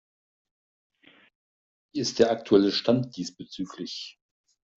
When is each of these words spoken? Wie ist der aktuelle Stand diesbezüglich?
Wie 1.93 1.99
ist 1.99 2.17
der 2.17 2.31
aktuelle 2.31 2.71
Stand 2.71 3.15
diesbezüglich? 3.17 4.17